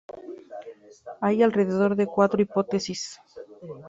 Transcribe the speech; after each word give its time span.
Hay 1.19 1.43
alrededor 1.43 1.95
de 1.95 2.07
cuatro 2.07 2.41
hipótesis. 2.41 3.19